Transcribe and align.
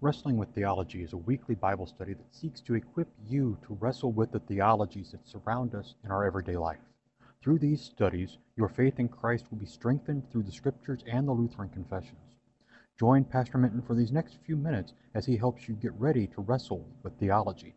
Wrestling 0.00 0.36
with 0.36 0.50
Theology 0.50 1.02
is 1.02 1.12
a 1.12 1.16
weekly 1.16 1.56
Bible 1.56 1.84
study 1.84 2.14
that 2.14 2.32
seeks 2.32 2.60
to 2.60 2.74
equip 2.74 3.08
you 3.26 3.58
to 3.66 3.76
wrestle 3.80 4.12
with 4.12 4.30
the 4.30 4.38
theologies 4.38 5.10
that 5.10 5.26
surround 5.26 5.74
us 5.74 5.96
in 6.04 6.12
our 6.12 6.24
everyday 6.24 6.56
life. 6.56 6.78
Through 7.42 7.58
these 7.58 7.82
studies, 7.82 8.38
your 8.54 8.68
faith 8.68 9.00
in 9.00 9.08
Christ 9.08 9.46
will 9.50 9.58
be 9.58 9.66
strengthened 9.66 10.30
through 10.30 10.44
the 10.44 10.52
Scriptures 10.52 11.02
and 11.10 11.26
the 11.26 11.32
Lutheran 11.32 11.68
confessions. 11.70 12.36
Join 12.96 13.24
Pastor 13.24 13.58
Minton 13.58 13.82
for 13.82 13.96
these 13.96 14.12
next 14.12 14.38
few 14.46 14.56
minutes 14.56 14.92
as 15.14 15.26
he 15.26 15.36
helps 15.36 15.68
you 15.68 15.74
get 15.74 15.94
ready 15.94 16.28
to 16.28 16.42
wrestle 16.42 16.86
with 17.02 17.18
theology. 17.18 17.74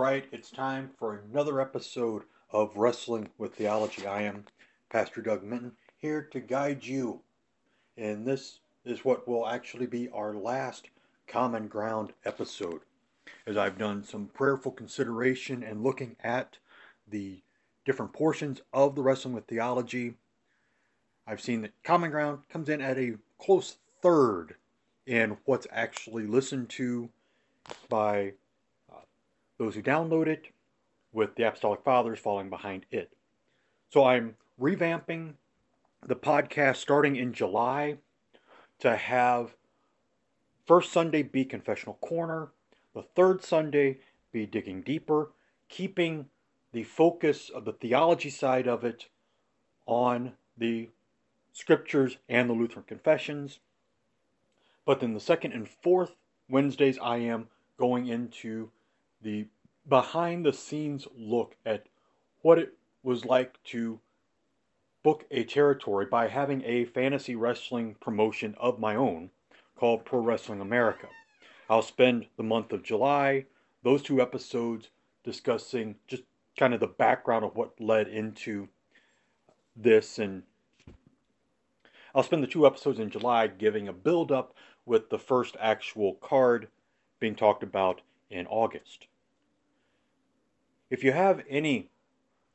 Right, 0.00 0.24
it's 0.32 0.50
time 0.50 0.88
for 0.98 1.20
another 1.30 1.60
episode 1.60 2.22
of 2.50 2.74
Wrestling 2.74 3.28
with 3.36 3.54
Theology. 3.54 4.06
I 4.06 4.22
am 4.22 4.46
Pastor 4.88 5.20
Doug 5.20 5.42
Minton 5.42 5.72
here 5.98 6.22
to 6.32 6.40
guide 6.40 6.86
you. 6.86 7.20
And 7.98 8.26
this 8.26 8.60
is 8.86 9.04
what 9.04 9.28
will 9.28 9.46
actually 9.46 9.84
be 9.84 10.08
our 10.08 10.32
last 10.32 10.88
Common 11.26 11.68
Ground 11.68 12.14
episode. 12.24 12.80
As 13.46 13.58
I've 13.58 13.76
done 13.76 14.02
some 14.02 14.30
prayerful 14.32 14.72
consideration 14.72 15.62
and 15.62 15.82
looking 15.82 16.16
at 16.24 16.56
the 17.06 17.42
different 17.84 18.14
portions 18.14 18.62
of 18.72 18.94
the 18.94 19.02
Wrestling 19.02 19.34
with 19.34 19.48
Theology, 19.48 20.14
I've 21.26 21.42
seen 21.42 21.60
that 21.60 21.74
Common 21.84 22.10
Ground 22.10 22.38
comes 22.48 22.70
in 22.70 22.80
at 22.80 22.96
a 22.96 23.18
close 23.38 23.76
third 24.00 24.54
in 25.04 25.36
what's 25.44 25.66
actually 25.70 26.26
listened 26.26 26.70
to 26.70 27.10
by 27.90 28.32
those 29.60 29.74
who 29.74 29.82
download 29.82 30.26
it, 30.26 30.46
with 31.12 31.34
the 31.34 31.46
Apostolic 31.46 31.84
Fathers 31.84 32.18
falling 32.18 32.48
behind 32.48 32.86
it. 32.90 33.12
So 33.90 34.04
I'm 34.04 34.36
revamping 34.58 35.34
the 36.06 36.16
podcast 36.16 36.76
starting 36.76 37.14
in 37.14 37.34
July 37.34 37.98
to 38.78 38.96
have 38.96 39.54
first 40.66 40.90
Sunday 40.90 41.22
be 41.22 41.44
Confessional 41.44 41.98
Corner, 42.00 42.48
the 42.94 43.02
third 43.02 43.44
Sunday 43.44 43.98
be 44.32 44.46
Digging 44.46 44.80
Deeper, 44.80 45.32
keeping 45.68 46.30
the 46.72 46.84
focus 46.84 47.50
of 47.50 47.66
the 47.66 47.74
theology 47.74 48.30
side 48.30 48.66
of 48.66 48.82
it 48.82 49.08
on 49.84 50.32
the 50.56 50.88
scriptures 51.52 52.16
and 52.30 52.48
the 52.48 52.54
Lutheran 52.54 52.86
confessions. 52.88 53.58
But 54.86 55.00
then 55.00 55.12
the 55.12 55.20
second 55.20 55.52
and 55.52 55.68
fourth 55.68 56.14
Wednesdays, 56.48 56.98
I 57.02 57.18
am 57.18 57.48
going 57.76 58.06
into 58.06 58.70
the 59.22 59.46
behind 59.88 60.44
the 60.44 60.52
scenes 60.52 61.06
look 61.16 61.56
at 61.64 61.86
what 62.42 62.58
it 62.58 62.74
was 63.02 63.24
like 63.24 63.62
to 63.64 64.00
book 65.02 65.24
a 65.30 65.44
territory 65.44 66.06
by 66.06 66.28
having 66.28 66.62
a 66.64 66.84
fantasy 66.84 67.34
wrestling 67.34 67.96
promotion 68.00 68.54
of 68.58 68.78
my 68.78 68.94
own 68.94 69.30
called 69.76 70.04
Pro 70.04 70.20
Wrestling 70.20 70.60
America. 70.60 71.08
I'll 71.68 71.82
spend 71.82 72.26
the 72.36 72.42
month 72.42 72.72
of 72.72 72.82
July, 72.82 73.46
those 73.82 74.02
two 74.02 74.20
episodes 74.20 74.90
discussing 75.24 75.96
just 76.06 76.22
kind 76.58 76.74
of 76.74 76.80
the 76.80 76.86
background 76.86 77.44
of 77.44 77.56
what 77.56 77.80
led 77.80 78.08
into 78.08 78.68
this 79.76 80.18
and 80.18 80.42
I'll 82.14 82.24
spend 82.24 82.42
the 82.42 82.48
two 82.48 82.66
episodes 82.66 82.98
in 82.98 83.08
July 83.08 83.46
giving 83.46 83.86
a 83.86 83.92
build 83.92 84.32
up 84.32 84.54
with 84.84 85.10
the 85.10 85.18
first 85.18 85.56
actual 85.60 86.14
card 86.14 86.68
being 87.20 87.36
talked 87.36 87.62
about 87.62 88.00
in 88.30 88.46
August. 88.48 89.06
If 90.90 91.04
you 91.04 91.12
have 91.12 91.42
any 91.48 91.88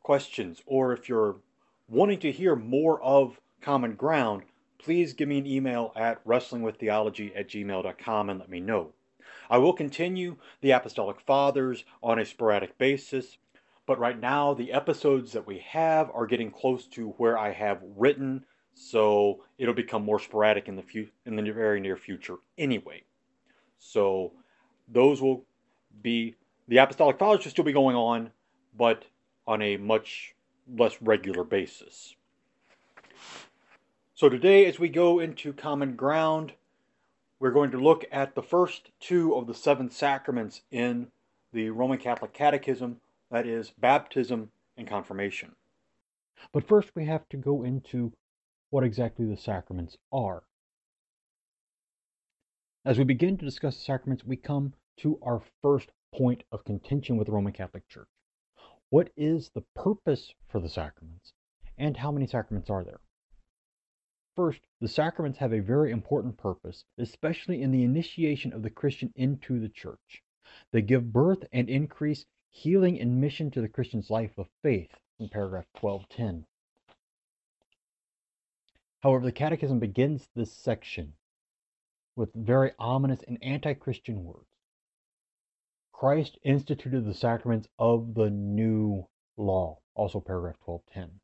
questions 0.03 0.62
or 0.66 0.91
if 0.91 1.07
you're 1.07 1.38
wanting 1.88 2.19
to 2.19 2.34
hear 2.34 2.53
more 2.57 3.01
of 3.01 3.40
Common 3.62 3.96
Ground, 3.96 4.44
please 4.78 5.13
give 5.13 5.29
me 5.29 5.38
an 5.38 5.47
email 5.47 5.94
at 5.96 6.23
wrestlingwiththeology 6.28 7.31
at 7.34 7.47
gmail.com 7.47 8.29
and 8.29 8.40
let 8.40 8.50
me 8.50 8.59
know. 8.59 8.91
I 9.50 9.57
will 9.57 9.72
continue 9.72 10.35
the 10.59 10.72
Apostolic 10.72 11.22
Fathers 11.22 11.85
on 12.03 12.19
a 12.19 12.25
sporadic 12.25 12.78
basis, 12.78 13.38
but 13.85 14.00
right 14.00 14.19
now 14.19 14.53
the 14.53 14.73
episodes 14.73 15.31
that 15.31 15.47
we 15.47 15.59
have 15.59 16.12
are 16.13 16.28
getting 16.28 16.52
close 16.52 16.88
to 16.88 17.12
where 17.12 17.38
I 17.38 17.53
have 17.53 17.81
written, 17.96 18.46
so 18.73 19.46
it'll 19.57 19.73
become 19.73 20.03
more 20.03 20.19
sporadic 20.19 20.67
in 20.67 20.75
the 20.75 20.84
few, 20.84 21.07
in 21.25 21.38
the 21.38 21.52
very 21.52 21.79
near 21.79 21.96
future 21.96 22.35
anyway. 22.57 23.03
So 23.79 24.34
those 24.90 25.22
will 25.22 25.46
be 26.02 26.35
the 26.68 26.78
Apostolic 26.78 27.20
Fathers 27.20 27.46
will 27.46 27.52
still 27.52 27.66
be 27.66 27.74
going 27.74 27.96
on, 27.96 28.31
but 28.78 29.06
on 29.48 29.62
a 29.62 29.78
much 29.78 30.34
less 30.78 31.02
regular 31.02 31.44
basis. 31.44 32.16
So 34.16 34.30
today, 34.30 34.66
as 34.66 34.80
we 34.80 34.90
go 34.90 35.20
into 35.20 35.53
common 35.53 35.96
ground, 35.96 36.53
we're 37.40 37.52
going 37.52 37.72
to 37.72 37.78
look 37.78 38.06
at 38.12 38.34
the 38.34 38.42
first 38.42 38.92
two 39.00 39.36
of 39.36 39.46
the 39.46 39.53
seven 39.53 39.92
sacraments 39.92 40.62
in 40.72 41.08
the 41.52 41.70
Roman 41.70 41.98
Catholic 41.98 42.34
Catechism 42.34 43.02
that 43.32 43.46
is, 43.46 43.72
baptism 43.72 44.52
and 44.78 44.88
confirmation. 44.88 45.56
But 46.52 46.68
first, 46.68 46.96
we 46.96 47.06
have 47.06 47.28
to 47.30 47.38
go 47.38 47.64
into 47.64 48.14
what 48.70 48.84
exactly 48.84 49.26
the 49.26 49.38
sacraments 49.38 49.97
are. 50.12 50.44
As 52.86 52.97
we 52.97 53.03
begin 53.03 53.38
to 53.38 53.46
discuss 53.46 53.76
the 53.76 53.84
sacraments, 53.84 54.24
we 54.24 54.38
come 54.38 54.74
to 54.97 55.20
our 55.24 55.42
first 55.62 55.90
point 56.18 56.44
of 56.52 56.64
contention 56.64 57.18
with 57.18 57.28
the 57.28 57.34
Roman 57.34 57.52
Catholic 57.52 57.88
Church. 57.90 58.08
What 58.90 59.12
is 59.18 59.50
the 59.50 59.66
purpose 59.76 60.34
for 60.48 60.62
the 60.62 60.70
sacraments, 60.70 61.34
and 61.78 61.98
how 61.98 62.12
many 62.12 62.26
sacraments 62.26 62.70
are 62.70 62.86
there? 62.86 63.02
First, 64.36 64.62
the 64.80 64.88
sacraments 64.88 65.40
have 65.40 65.52
a 65.52 65.59
very 65.59 65.92
important 65.92 66.38
purpose, 66.38 66.86
especially 66.98 67.62
in 67.62 67.72
the 67.72 67.84
initiation 67.84 68.53
of 68.53 68.64
the 68.64 68.70
Christian 68.70 69.12
into 69.16 69.59
the 69.59 69.68
church. 69.68 70.24
They 70.72 70.81
give 70.81 71.12
birth 71.12 71.44
and 71.52 71.70
increase 71.70 72.26
healing 72.50 73.00
and 73.00 73.20
mission 73.20 73.52
to 73.52 73.62
the 73.62 73.70
Christian's 73.70 74.09
life 74.09 74.38
of 74.38 74.47
faith 74.62 74.96
in 75.20 75.28
paragraph 75.28 75.66
1210. 75.80 76.46
However, 79.02 79.26
the 79.26 79.32
Catechism 79.34 79.80
begins 79.80 80.30
this 80.34 80.53
section 80.53 81.14
with 82.16 82.34
very 82.34 82.72
ominous 82.80 83.22
and 83.28 83.38
anti 83.44 83.74
Christian 83.74 84.24
words. 84.24 84.54
Christ 86.05 86.38
instituted 86.43 87.03
the 87.03 87.16
sacraments 87.16 87.67
of 87.79 88.13
the 88.13 88.29
new 88.29 89.07
law, 89.38 89.79
also 89.95 90.19
paragraph 90.19 90.57
1210. 90.63 91.19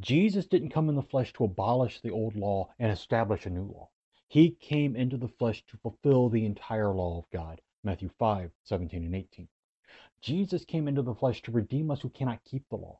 Jesus 0.00 0.46
didn't 0.46 0.70
come 0.70 0.88
in 0.88 0.94
the 0.94 1.02
flesh 1.02 1.30
to 1.34 1.44
abolish 1.44 2.00
the 2.00 2.10
old 2.10 2.34
law 2.34 2.72
and 2.78 2.90
establish 2.90 3.44
a 3.44 3.50
new 3.50 3.64
law. 3.64 3.90
He 4.28 4.52
came 4.52 4.96
into 4.96 5.18
the 5.18 5.28
flesh 5.28 5.62
to 5.66 5.76
fulfill 5.76 6.30
the 6.30 6.46
entire 6.46 6.88
law 6.94 7.18
of 7.18 7.28
God, 7.30 7.60
Matthew 7.84 8.08
5, 8.18 8.52
17 8.64 9.04
and 9.04 9.14
18. 9.14 9.48
Jesus 10.22 10.64
came 10.64 10.88
into 10.88 11.02
the 11.02 11.14
flesh 11.14 11.42
to 11.42 11.52
redeem 11.52 11.90
us 11.90 12.00
who 12.00 12.08
cannot 12.08 12.42
keep 12.44 12.66
the 12.70 12.76
law. 12.76 12.98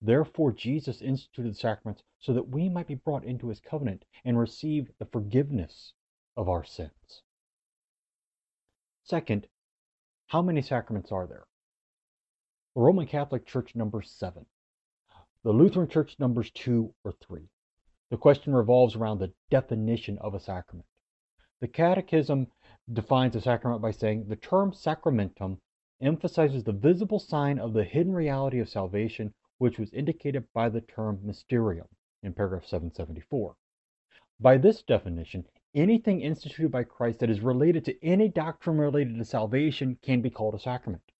Therefore, 0.00 0.50
Jesus 0.50 1.00
instituted 1.00 1.52
the 1.52 1.54
sacraments 1.54 2.02
so 2.18 2.32
that 2.32 2.48
we 2.48 2.68
might 2.68 2.88
be 2.88 2.96
brought 2.96 3.22
into 3.22 3.46
his 3.46 3.60
covenant 3.60 4.04
and 4.24 4.36
receive 4.36 4.90
the 4.98 5.06
forgiveness 5.06 5.92
of 6.36 6.48
our 6.48 6.64
sins. 6.64 7.22
Second, 9.04 9.46
how 10.32 10.40
many 10.40 10.62
sacraments 10.62 11.12
are 11.12 11.26
there? 11.26 11.44
The 12.74 12.80
Roman 12.80 13.06
Catholic 13.06 13.44
Church 13.44 13.74
numbers 13.74 14.10
seven. 14.10 14.46
The 15.44 15.52
Lutheran 15.52 15.88
Church 15.88 16.16
numbers 16.18 16.50
two 16.52 16.94
or 17.04 17.12
three. 17.12 17.50
The 18.08 18.16
question 18.16 18.54
revolves 18.54 18.96
around 18.96 19.18
the 19.18 19.34
definition 19.50 20.16
of 20.22 20.32
a 20.32 20.40
sacrament. 20.40 20.86
The 21.60 21.68
Catechism 21.68 22.46
defines 22.90 23.36
a 23.36 23.42
sacrament 23.42 23.82
by 23.82 23.90
saying 23.90 24.24
the 24.26 24.36
term 24.36 24.72
sacramentum 24.72 25.58
emphasizes 26.00 26.64
the 26.64 26.72
visible 26.72 27.18
sign 27.18 27.58
of 27.58 27.74
the 27.74 27.84
hidden 27.84 28.14
reality 28.14 28.58
of 28.58 28.70
salvation, 28.70 29.34
which 29.58 29.78
was 29.78 29.92
indicated 29.92 30.50
by 30.54 30.70
the 30.70 30.80
term 30.80 31.20
mysterium 31.22 31.88
in 32.22 32.32
paragraph 32.32 32.64
774. 32.64 33.54
By 34.40 34.56
this 34.56 34.82
definition, 34.82 35.44
anything 35.74 36.20
instituted 36.20 36.70
by 36.70 36.84
Christ 36.84 37.20
that 37.20 37.30
is 37.30 37.40
related 37.40 37.84
to 37.86 38.04
any 38.04 38.28
doctrine 38.28 38.78
related 38.78 39.16
to 39.18 39.24
salvation 39.24 39.98
can 40.02 40.20
be 40.20 40.30
called 40.30 40.54
a 40.54 40.58
sacrament. 40.58 41.12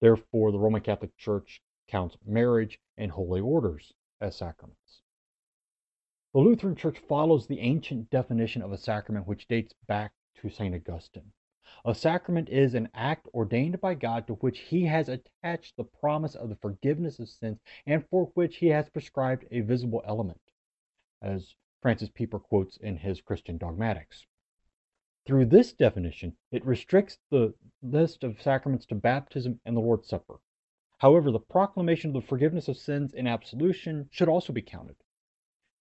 Therefore, 0.00 0.52
the 0.52 0.58
Roman 0.58 0.80
Catholic 0.80 1.16
Church 1.16 1.62
counts 1.88 2.16
marriage 2.26 2.78
and 2.96 3.10
holy 3.10 3.40
orders 3.40 3.92
as 4.20 4.36
sacraments. 4.36 5.02
The 6.34 6.40
Lutheran 6.40 6.76
Church 6.76 6.98
follows 6.98 7.46
the 7.46 7.60
ancient 7.60 8.10
definition 8.10 8.62
of 8.62 8.72
a 8.72 8.78
sacrament 8.78 9.26
which 9.26 9.48
dates 9.48 9.74
back 9.86 10.12
to 10.36 10.50
St. 10.50 10.74
Augustine. 10.74 11.32
A 11.84 11.94
sacrament 11.94 12.48
is 12.48 12.74
an 12.74 12.88
act 12.94 13.28
ordained 13.32 13.80
by 13.80 13.94
God 13.94 14.26
to 14.26 14.34
which 14.34 14.58
he 14.58 14.84
has 14.84 15.08
attached 15.08 15.76
the 15.76 15.84
promise 15.84 16.34
of 16.34 16.48
the 16.48 16.56
forgiveness 16.56 17.18
of 17.18 17.28
sins 17.28 17.58
and 17.86 18.06
for 18.08 18.26
which 18.34 18.56
he 18.56 18.68
has 18.68 18.88
prescribed 18.88 19.46
a 19.50 19.60
visible 19.60 20.02
element, 20.06 20.40
as 21.22 21.54
Francis 21.80 22.10
Pieper 22.10 22.38
quotes 22.38 22.76
in 22.76 22.96
his 22.96 23.20
Christian 23.20 23.58
Dogmatics. 23.58 24.26
Through 25.26 25.46
this 25.46 25.72
definition, 25.72 26.36
it 26.50 26.64
restricts 26.64 27.18
the 27.30 27.54
list 27.82 28.24
of 28.24 28.40
sacraments 28.42 28.86
to 28.86 28.94
baptism 28.94 29.60
and 29.64 29.76
the 29.76 29.80
Lord's 29.80 30.08
Supper. 30.08 30.40
However, 30.98 31.30
the 31.30 31.38
proclamation 31.38 32.10
of 32.10 32.14
the 32.14 32.26
forgiveness 32.26 32.66
of 32.66 32.76
sins 32.76 33.14
and 33.14 33.28
absolution 33.28 34.08
should 34.10 34.28
also 34.28 34.52
be 34.52 34.62
counted. 34.62 34.96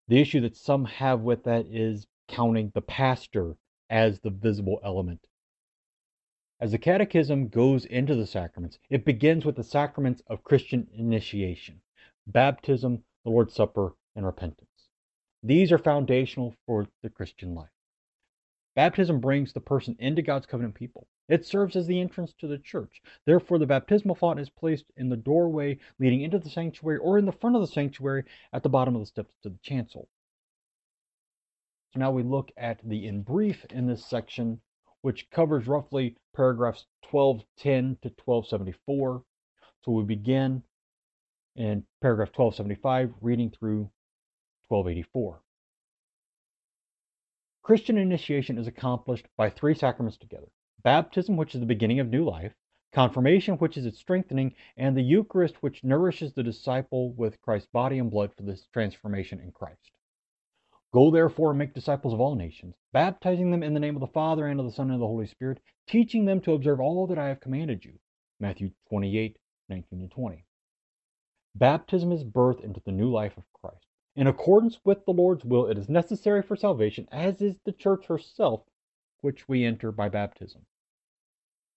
The 0.07 0.21
issue 0.21 0.41
that 0.41 0.55
some 0.55 0.85
have 0.85 1.21
with 1.21 1.43
that 1.45 1.65
is 1.67 2.07
counting 2.27 2.71
the 2.73 2.81
pastor 2.81 3.55
as 3.89 4.19
the 4.19 4.29
visible 4.29 4.79
element. 4.83 5.27
As 6.59 6.71
the 6.71 6.77
Catechism 6.77 7.49
goes 7.49 7.85
into 7.85 8.15
the 8.15 8.27
sacraments, 8.27 8.79
it 8.89 9.05
begins 9.05 9.45
with 9.45 9.55
the 9.55 9.63
sacraments 9.63 10.21
of 10.27 10.43
Christian 10.43 10.87
initiation 10.93 11.81
baptism, 12.25 13.03
the 13.23 13.29
Lord's 13.29 13.53
Supper, 13.53 13.95
and 14.15 14.25
repentance. 14.25 14.66
These 15.43 15.71
are 15.71 15.77
foundational 15.77 16.55
for 16.65 16.87
the 17.03 17.09
Christian 17.09 17.53
life. 17.53 17.69
Baptism 18.75 19.19
brings 19.19 19.53
the 19.53 19.61
person 19.61 19.95
into 19.99 20.21
God's 20.21 20.45
covenant 20.45 20.75
people. 20.75 21.07
It 21.29 21.45
serves 21.45 21.75
as 21.75 21.87
the 21.87 21.99
entrance 21.99 22.33
to 22.39 22.47
the 22.47 22.57
church. 22.57 23.01
Therefore, 23.25 23.57
the 23.57 23.65
baptismal 23.65 24.15
font 24.15 24.39
is 24.39 24.49
placed 24.49 24.85
in 24.95 25.09
the 25.09 25.17
doorway 25.17 25.79
leading 25.99 26.21
into 26.21 26.39
the 26.39 26.49
sanctuary 26.49 26.99
or 26.99 27.17
in 27.17 27.25
the 27.25 27.31
front 27.31 27.55
of 27.55 27.61
the 27.61 27.67
sanctuary 27.67 28.23
at 28.53 28.63
the 28.63 28.69
bottom 28.69 28.95
of 28.95 29.01
the 29.01 29.07
steps 29.07 29.33
to 29.43 29.49
the 29.49 29.57
chancel. 29.63 30.07
So 31.93 31.99
now 31.99 32.11
we 32.11 32.23
look 32.23 32.51
at 32.55 32.79
the 32.83 33.07
in 33.07 33.23
brief 33.23 33.65
in 33.71 33.87
this 33.87 34.05
section, 34.05 34.61
which 35.01 35.29
covers 35.31 35.67
roughly 35.67 36.15
paragraphs 36.35 36.85
1210 37.09 37.97
to 38.03 38.09
1274. 38.23 39.23
So 39.83 39.91
we 39.91 40.03
begin 40.03 40.63
in 41.55 41.83
paragraph 42.01 42.29
1275, 42.29 43.13
reading 43.21 43.49
through 43.49 43.89
1284. 44.69 45.41
Christian 47.63 47.97
initiation 47.97 48.57
is 48.57 48.67
accomplished 48.67 49.27
by 49.35 49.49
three 49.49 49.73
sacraments 49.73 50.17
together 50.17 50.47
baptism, 50.83 51.35
which 51.35 51.53
is 51.53 51.59
the 51.59 51.65
beginning 51.65 51.99
of 51.99 52.07
new 52.07 52.23
life, 52.23 52.53
confirmation, 52.93 53.55
which 53.55 53.75
is 53.75 53.85
its 53.85 53.97
strengthening, 53.97 54.55
and 54.77 54.95
the 54.95 55.01
Eucharist, 55.01 55.61
which 55.61 55.83
nourishes 55.83 56.33
the 56.33 56.43
disciple 56.43 57.11
with 57.13 57.41
Christ's 57.41 57.69
body 57.73 57.99
and 57.99 58.09
blood 58.09 58.31
for 58.35 58.43
this 58.43 58.67
transformation 58.71 59.39
in 59.39 59.51
Christ. 59.51 59.91
Go 60.93 61.11
therefore 61.11 61.49
and 61.49 61.59
make 61.59 61.73
disciples 61.73 62.13
of 62.13 62.21
all 62.21 62.35
nations, 62.35 62.75
baptizing 62.93 63.51
them 63.51 63.63
in 63.63 63.73
the 63.73 63.79
name 63.79 63.95
of 63.95 63.99
the 63.99 64.07
Father 64.07 64.47
and 64.47 64.59
of 64.59 64.65
the 64.65 64.71
Son 64.71 64.87
and 64.87 64.95
of 64.95 64.99
the 65.01 65.07
Holy 65.07 65.27
Spirit, 65.27 65.59
teaching 65.87 66.23
them 66.23 66.39
to 66.41 66.53
observe 66.53 66.79
all 66.79 67.05
that 67.07 67.17
I 67.17 67.27
have 67.27 67.41
commanded 67.41 67.83
you. 67.83 67.99
Matthew 68.39 68.71
28, 68.87 69.37
19 69.67 69.99
and 69.99 70.11
20. 70.11 70.45
Baptism 71.55 72.11
is 72.11 72.23
birth 72.23 72.61
into 72.61 72.81
the 72.85 72.91
new 72.91 73.11
life 73.11 73.35
of 73.35 73.43
Christ. 73.51 73.86
In 74.17 74.25
accordance 74.25 74.83
with 74.83 75.05
the 75.05 75.13
Lord's 75.13 75.45
will, 75.45 75.67
it 75.67 75.77
is 75.77 75.87
necessary 75.87 76.41
for 76.41 76.55
salvation, 76.55 77.07
as 77.11 77.39
is 77.39 77.59
the 77.63 77.71
church 77.71 78.07
herself, 78.07 78.63
which 79.21 79.47
we 79.47 79.63
enter 79.63 79.91
by 79.91 80.09
baptism. 80.09 80.65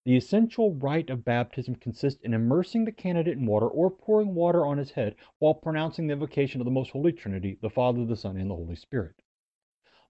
The 0.07 0.17
essential 0.17 0.73
rite 0.73 1.11
of 1.11 1.23
baptism 1.23 1.75
consists 1.75 2.23
in 2.23 2.33
immersing 2.33 2.87
the 2.87 2.93
candidate 2.93 3.37
in 3.37 3.45
water 3.45 3.69
or 3.69 3.91
pouring 3.91 4.35
water 4.35 4.65
on 4.65 4.79
his 4.79 4.93
head 4.93 5.17
while 5.39 5.53
pronouncing 5.53 6.07
the 6.07 6.15
invocation 6.15 6.63
of 6.63 6.65
the 6.65 6.71
most 6.71 6.93
holy 6.93 7.13
Trinity, 7.13 7.59
the 7.61 7.69
Father, 7.69 8.07
the 8.07 8.17
Son, 8.17 8.39
and 8.39 8.51
the 8.51 8.57
Holy 8.57 8.75
Spirit. 8.75 9.17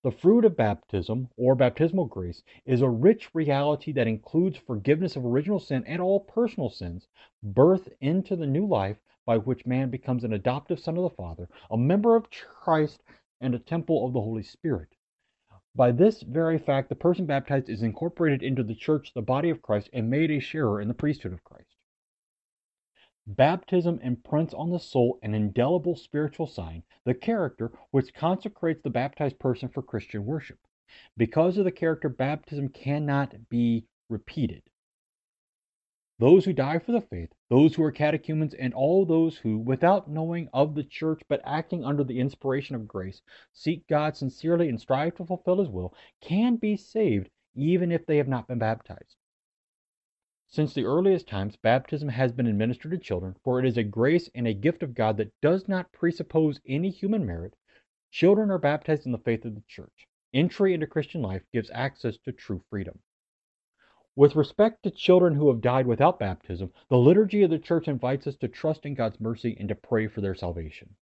The 0.04 0.12
fruit 0.12 0.44
of 0.44 0.56
baptism, 0.56 1.30
or 1.36 1.56
baptismal 1.56 2.06
grace, 2.06 2.44
is 2.64 2.80
a 2.80 2.88
rich 2.88 3.34
reality 3.34 3.90
that 3.90 4.06
includes 4.06 4.56
forgiveness 4.56 5.16
of 5.16 5.26
original 5.26 5.58
sin 5.58 5.82
and 5.84 6.00
all 6.00 6.20
personal 6.20 6.70
sins, 6.70 7.08
birth 7.42 7.88
into 8.00 8.36
the 8.36 8.46
new 8.46 8.68
life 8.68 8.98
by 9.26 9.38
which 9.38 9.66
man 9.66 9.90
becomes 9.90 10.24
an 10.24 10.32
adoptive 10.32 10.80
son 10.80 10.96
of 10.96 11.02
the 11.02 11.16
Father, 11.16 11.48
a 11.70 11.76
member 11.76 12.16
of 12.16 12.30
Christ, 12.30 13.02
and 13.40 13.54
a 13.54 13.58
temple 13.58 14.06
of 14.06 14.12
the 14.12 14.20
Holy 14.20 14.42
Spirit. 14.42 14.96
By 15.74 15.92
this 15.92 16.22
very 16.22 16.58
fact, 16.58 16.88
the 16.88 16.94
person 16.94 17.26
baptized 17.26 17.68
is 17.68 17.82
incorporated 17.82 18.42
into 18.42 18.62
the 18.62 18.74
church, 18.74 19.12
the 19.14 19.22
body 19.22 19.50
of 19.50 19.62
Christ, 19.62 19.88
and 19.92 20.10
made 20.10 20.30
a 20.30 20.40
sharer 20.40 20.80
in 20.80 20.88
the 20.88 20.94
priesthood 20.94 21.32
of 21.32 21.44
Christ. 21.44 21.76
Baptism 23.26 24.00
imprints 24.00 24.54
on 24.54 24.70
the 24.70 24.80
soul 24.80 25.18
an 25.22 25.34
indelible 25.34 25.94
spiritual 25.94 26.46
sign, 26.46 26.82
the 27.04 27.14
character, 27.14 27.70
which 27.92 28.14
consecrates 28.14 28.82
the 28.82 28.90
baptized 28.90 29.38
person 29.38 29.68
for 29.68 29.82
Christian 29.82 30.26
worship. 30.26 30.58
Because 31.16 31.56
of 31.56 31.64
the 31.64 31.70
character, 31.70 32.08
baptism 32.08 32.70
cannot 32.70 33.48
be 33.48 33.86
repeated. 34.08 34.69
Those 36.20 36.44
who 36.44 36.52
die 36.52 36.78
for 36.78 36.92
the 36.92 37.00
faith, 37.00 37.32
those 37.48 37.74
who 37.74 37.82
are 37.82 37.90
catechumens, 37.90 38.52
and 38.52 38.74
all 38.74 39.06
those 39.06 39.38
who, 39.38 39.56
without 39.56 40.10
knowing 40.10 40.50
of 40.52 40.74
the 40.74 40.84
church 40.84 41.22
but 41.28 41.40
acting 41.44 41.82
under 41.82 42.04
the 42.04 42.20
inspiration 42.20 42.76
of 42.76 42.86
grace, 42.86 43.22
seek 43.54 43.86
God 43.86 44.14
sincerely 44.14 44.68
and 44.68 44.78
strive 44.78 45.14
to 45.14 45.24
fulfill 45.24 45.60
his 45.60 45.70
will, 45.70 45.94
can 46.20 46.56
be 46.56 46.76
saved 46.76 47.30
even 47.54 47.90
if 47.90 48.04
they 48.04 48.18
have 48.18 48.28
not 48.28 48.46
been 48.46 48.58
baptized. 48.58 49.16
Since 50.46 50.74
the 50.74 50.84
earliest 50.84 51.26
times, 51.26 51.56
baptism 51.56 52.10
has 52.10 52.32
been 52.32 52.46
administered 52.46 52.90
to 52.92 52.98
children, 52.98 53.34
for 53.42 53.58
it 53.58 53.64
is 53.64 53.78
a 53.78 53.82
grace 53.82 54.28
and 54.34 54.46
a 54.46 54.52
gift 54.52 54.82
of 54.82 54.94
God 54.94 55.16
that 55.16 55.32
does 55.40 55.68
not 55.68 55.90
presuppose 55.90 56.60
any 56.66 56.90
human 56.90 57.24
merit. 57.24 57.56
Children 58.10 58.50
are 58.50 58.58
baptized 58.58 59.06
in 59.06 59.12
the 59.12 59.18
faith 59.18 59.46
of 59.46 59.54
the 59.54 59.64
church. 59.66 60.06
Entry 60.34 60.74
into 60.74 60.86
Christian 60.86 61.22
life 61.22 61.44
gives 61.50 61.70
access 61.70 62.18
to 62.18 62.32
true 62.32 62.62
freedom. 62.68 62.98
With 64.20 64.36
respect 64.36 64.82
to 64.82 64.90
children 64.90 65.34
who 65.34 65.48
have 65.48 65.62
died 65.62 65.86
without 65.86 66.18
baptism, 66.18 66.70
the 66.90 66.98
liturgy 66.98 67.42
of 67.42 67.48
the 67.48 67.58
church 67.58 67.88
invites 67.88 68.26
us 68.26 68.36
to 68.36 68.48
trust 68.48 68.84
in 68.84 68.92
God's 68.92 69.18
mercy 69.18 69.56
and 69.58 69.66
to 69.70 69.74
pray 69.74 70.08
for 70.08 70.20
their 70.20 70.34
salvation. 70.34 70.94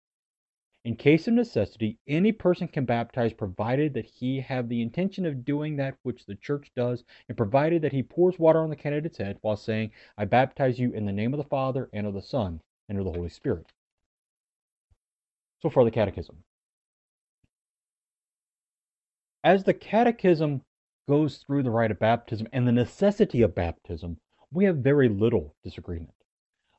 In 0.84 0.94
case 0.94 1.26
of 1.26 1.34
necessity, 1.34 1.98
any 2.06 2.30
person 2.30 2.68
can 2.68 2.84
baptize 2.84 3.32
provided 3.32 3.92
that 3.94 4.04
he 4.04 4.38
have 4.38 4.68
the 4.68 4.80
intention 4.80 5.26
of 5.26 5.44
doing 5.44 5.74
that 5.74 5.96
which 6.04 6.26
the 6.26 6.36
church 6.36 6.70
does, 6.76 7.02
and 7.28 7.36
provided 7.36 7.82
that 7.82 7.90
he 7.90 8.04
pours 8.04 8.38
water 8.38 8.60
on 8.60 8.70
the 8.70 8.76
candidate's 8.76 9.18
head 9.18 9.38
while 9.40 9.56
saying, 9.56 9.90
I 10.16 10.24
baptize 10.24 10.78
you 10.78 10.92
in 10.92 11.04
the 11.04 11.10
name 11.10 11.34
of 11.34 11.38
the 11.38 11.48
Father, 11.48 11.90
and 11.92 12.06
of 12.06 12.14
the 12.14 12.22
Son, 12.22 12.60
and 12.88 13.00
of 13.00 13.04
the 13.04 13.10
Holy 13.10 13.30
Spirit. 13.30 13.72
So 15.60 15.70
far, 15.70 15.82
the 15.82 15.90
Catechism. 15.90 16.36
As 19.42 19.64
the 19.64 19.74
Catechism 19.74 20.62
goes 21.08 21.38
through 21.38 21.62
the 21.62 21.70
rite 21.70 21.90
of 21.90 21.98
baptism 21.98 22.46
and 22.52 22.68
the 22.68 22.72
necessity 22.72 23.40
of 23.40 23.54
baptism, 23.54 24.18
we 24.52 24.66
have 24.66 24.76
very 24.76 25.08
little 25.08 25.56
disagreement. 25.64 26.12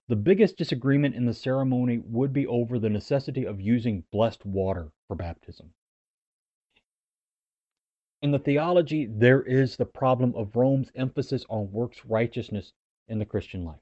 The 0.08 0.16
biggest 0.16 0.56
disagreement 0.56 1.16
in 1.16 1.26
the 1.26 1.34
ceremony 1.34 1.98
would 2.06 2.32
be 2.32 2.46
over 2.48 2.78
the 2.78 2.90
necessity 2.90 3.46
of 3.46 3.60
using 3.60 4.06
blessed 4.12 4.46
water 4.46 4.92
for 5.08 5.16
baptism. 5.16 5.72
In 8.22 8.32
the 8.32 8.40
theology, 8.40 9.06
there 9.06 9.42
is 9.42 9.78
the 9.78 9.86
problem 9.86 10.34
of 10.36 10.56
Rome's 10.56 10.92
emphasis 10.94 11.46
on 11.50 11.72
works 11.72 12.06
righteousness 12.06 12.74
in 13.08 13.18
the 13.18 13.26
Christian 13.26 13.66
life. 13.66 13.80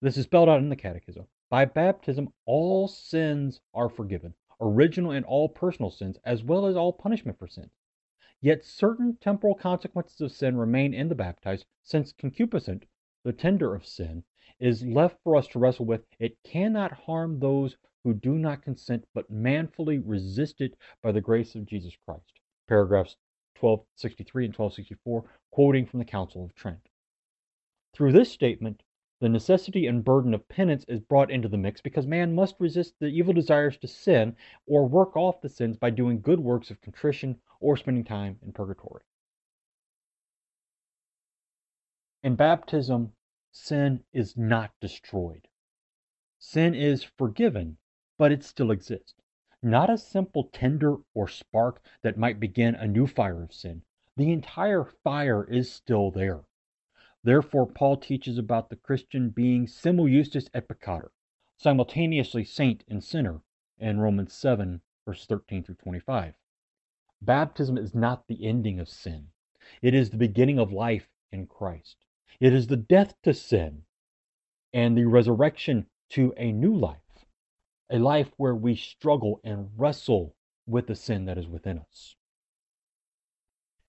This 0.00 0.16
is 0.16 0.24
spelled 0.24 0.48
out 0.48 0.60
in 0.60 0.68
the 0.68 0.76
Catechism. 0.76 1.26
By 1.50 1.64
baptism, 1.64 2.32
all 2.46 2.88
sins 2.88 3.60
are 3.74 3.88
forgiven, 3.88 4.34
original 4.60 5.10
and 5.10 5.26
all 5.26 5.48
personal 5.48 5.90
sins, 5.90 6.16
as 6.24 6.44
well 6.44 6.66
as 6.66 6.76
all 6.76 6.92
punishment 6.92 7.38
for 7.38 7.48
sins. 7.48 7.70
Yet 8.42 8.64
certain 8.64 9.16
temporal 9.16 9.54
consequences 9.54 10.20
of 10.22 10.32
sin 10.32 10.56
remain 10.56 10.94
in 10.94 11.08
the 11.08 11.14
baptized, 11.14 11.66
since 11.82 12.14
concupiscence, 12.14 12.86
the 13.22 13.34
tinder 13.34 13.74
of 13.74 13.84
sin, 13.84 14.24
is 14.58 14.82
left 14.82 15.18
for 15.22 15.36
us 15.36 15.46
to 15.48 15.58
wrestle 15.58 15.84
with. 15.84 16.06
It 16.18 16.42
cannot 16.42 16.92
harm 16.92 17.38
those 17.38 17.76
who 18.02 18.14
do 18.14 18.38
not 18.38 18.62
consent, 18.62 19.06
but 19.12 19.30
manfully 19.30 19.98
resist 19.98 20.62
it 20.62 20.74
by 21.02 21.12
the 21.12 21.20
grace 21.20 21.54
of 21.54 21.66
Jesus 21.66 21.94
Christ. 22.06 22.40
Paragraphs 22.66 23.16
1263 23.60 24.46
and 24.46 24.54
1264, 24.54 25.24
quoting 25.50 25.84
from 25.84 25.98
the 25.98 26.04
Council 26.06 26.42
of 26.42 26.54
Trent. 26.54 26.88
Through 27.92 28.12
this 28.12 28.32
statement, 28.32 28.82
the 29.20 29.28
necessity 29.28 29.86
and 29.86 30.02
burden 30.02 30.32
of 30.32 30.48
penance 30.48 30.86
is 30.88 31.00
brought 31.00 31.30
into 31.30 31.48
the 31.48 31.58
mix 31.58 31.82
because 31.82 32.06
man 32.06 32.34
must 32.34 32.54
resist 32.58 32.94
the 33.00 33.08
evil 33.08 33.34
desires 33.34 33.76
to 33.78 33.86
sin 33.86 34.34
or 34.66 34.88
work 34.88 35.14
off 35.14 35.42
the 35.42 35.48
sins 35.50 35.76
by 35.76 35.90
doing 35.90 36.22
good 36.22 36.40
works 36.40 36.70
of 36.70 36.80
contrition 36.80 37.38
or 37.60 37.76
spending 37.76 38.04
time 38.04 38.38
in 38.42 38.52
purgatory. 38.52 39.02
In 42.22 42.34
baptism, 42.34 43.12
sin 43.52 44.04
is 44.12 44.36
not 44.36 44.72
destroyed. 44.80 45.48
Sin 46.38 46.74
is 46.74 47.04
forgiven, 47.04 47.76
but 48.18 48.32
it 48.32 48.42
still 48.42 48.70
exists. 48.70 49.14
Not 49.62 49.90
a 49.90 49.98
simple 49.98 50.44
tinder 50.44 50.96
or 51.14 51.28
spark 51.28 51.82
that 52.02 52.16
might 52.16 52.40
begin 52.40 52.74
a 52.74 52.86
new 52.86 53.06
fire 53.06 53.42
of 53.42 53.52
sin. 53.52 53.82
The 54.16 54.32
entire 54.32 54.84
fire 54.84 55.44
is 55.44 55.70
still 55.70 56.10
there. 56.10 56.44
Therefore, 57.22 57.66
Paul 57.66 57.98
teaches 57.98 58.38
about 58.38 58.70
the 58.70 58.76
Christian 58.76 59.30
being 59.30 59.66
simul 59.66 60.08
justus 60.08 60.48
et 60.54 60.66
peccator, 60.66 61.10
simultaneously 61.58 62.44
saint 62.44 62.84
and 62.88 63.04
sinner, 63.04 63.42
in 63.78 64.00
Romans 64.00 64.32
7, 64.32 64.80
verses 65.06 65.26
13 65.26 65.62
through 65.62 65.74
25. 65.76 66.34
Baptism 67.22 67.76
is 67.76 67.94
not 67.94 68.26
the 68.26 68.46
ending 68.46 68.80
of 68.80 68.88
sin. 68.88 69.28
It 69.82 69.94
is 69.94 70.10
the 70.10 70.16
beginning 70.16 70.58
of 70.58 70.72
life 70.72 71.08
in 71.32 71.46
Christ. 71.46 71.96
It 72.40 72.52
is 72.52 72.66
the 72.66 72.76
death 72.76 73.14
to 73.22 73.34
sin 73.34 73.82
and 74.72 74.96
the 74.96 75.04
resurrection 75.04 75.86
to 76.10 76.32
a 76.36 76.52
new 76.52 76.74
life, 76.74 77.24
a 77.90 77.98
life 77.98 78.32
where 78.36 78.54
we 78.54 78.74
struggle 78.74 79.40
and 79.44 79.70
wrestle 79.76 80.34
with 80.66 80.86
the 80.86 80.94
sin 80.94 81.24
that 81.26 81.38
is 81.38 81.46
within 81.46 81.78
us, 81.78 82.16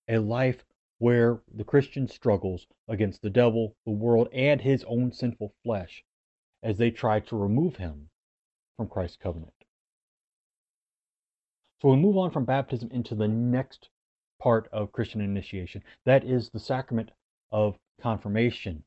a 0.08 0.18
life 0.18 0.66
where 0.98 1.42
the 1.54 1.64
Christian 1.64 2.08
struggles 2.08 2.68
against 2.88 3.22
the 3.22 3.30
devil, 3.30 3.76
the 3.86 3.92
world, 3.92 4.28
and 4.34 4.62
his 4.62 4.84
own 4.84 5.12
sinful 5.12 5.54
flesh 5.64 6.04
as 6.62 6.78
they 6.78 6.92
try 6.92 7.20
to 7.20 7.36
remove 7.36 7.78
him 7.78 8.10
from 8.78 8.88
Christ's 8.88 9.18
covenant. 9.18 9.61
So 11.82 11.90
we 11.90 11.98
move 11.98 12.16
on 12.16 12.30
from 12.30 12.46
baptism 12.46 12.90
into 12.92 13.16
the 13.16 13.28
next 13.28 13.90
part 14.40 14.70
of 14.72 14.92
Christian 14.92 15.20
initiation. 15.20 15.82
That 16.06 16.24
is 16.24 16.52
the 16.52 16.60
sacrament 16.60 17.10
of 17.52 17.80
confirmation, 18.00 18.84